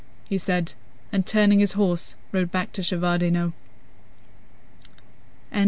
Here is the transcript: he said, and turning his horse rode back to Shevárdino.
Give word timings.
he 0.27 0.35
said, 0.35 0.73
and 1.11 1.27
turning 1.27 1.59
his 1.59 1.73
horse 1.73 2.15
rode 2.31 2.49
back 2.51 2.71
to 2.71 2.81
Shevárdino. 2.81 3.53